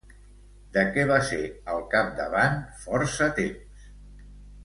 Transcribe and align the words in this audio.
De 0.77 0.83
què 0.95 1.03
va 1.11 1.17
ser 1.27 1.41
al 1.75 1.83
capdavant 1.91 2.57
força 2.85 3.27
temps? 3.41 3.87